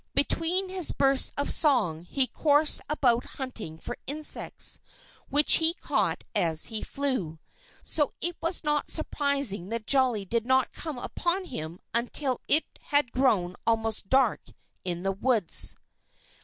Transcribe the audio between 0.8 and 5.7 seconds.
bursts of song he coursed about hunting for insects, which